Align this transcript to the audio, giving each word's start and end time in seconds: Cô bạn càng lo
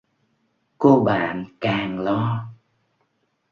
Cô 0.77 1.03
bạn 1.03 1.45
càng 1.61 1.99
lo 1.99 2.45